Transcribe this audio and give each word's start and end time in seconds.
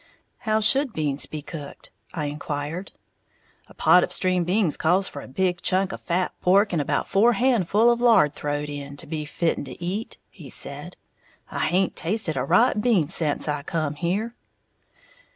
"How 0.49 0.61
should 0.61 0.93
beans 0.93 1.27
be 1.27 1.43
cooked?" 1.43 1.91
I 2.11 2.25
inquired. 2.25 2.91
"A 3.67 3.75
pot 3.75 4.03
of 4.03 4.11
string 4.11 4.43
beans 4.43 4.75
calls 4.75 5.07
for 5.07 5.21
a 5.21 5.27
big 5.27 5.61
chunk 5.61 5.91
of 5.91 6.01
fat 6.01 6.33
pork 6.41 6.73
and 6.73 6.81
about 6.81 7.07
four 7.07 7.33
handful' 7.33 7.91
of 7.91 8.01
lard 8.01 8.33
throwed 8.33 8.67
in, 8.67 8.97
to 8.97 9.05
be 9.05 9.25
fitten 9.25 9.63
to 9.65 9.79
eat," 9.79 10.17
he 10.31 10.49
said; 10.49 10.97
"I 11.51 11.67
haint 11.67 11.95
tasted 11.95 12.35
a 12.35 12.43
right 12.43 12.81
bean 12.81 13.09
sence 13.09 13.47
I 13.47 13.61
come 13.61 13.93
here." 13.93 14.33